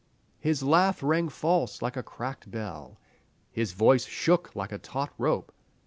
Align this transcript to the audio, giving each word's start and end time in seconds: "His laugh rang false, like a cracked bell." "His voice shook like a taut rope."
"His 0.39 0.63
laugh 0.63 1.03
rang 1.03 1.29
false, 1.29 1.83
like 1.83 1.95
a 1.95 2.01
cracked 2.01 2.49
bell." 2.49 2.97
"His 3.51 3.73
voice 3.73 4.05
shook 4.07 4.55
like 4.55 4.71
a 4.71 4.79
taut 4.79 5.13
rope." 5.19 5.51